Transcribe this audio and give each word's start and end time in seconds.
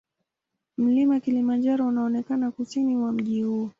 Mlima 0.77 1.19
Kilimanjaro 1.19 1.87
unaonekana 1.87 2.51
kusini 2.51 2.95
mwa 2.95 3.11
mji 3.11 3.41
huu. 3.43 3.69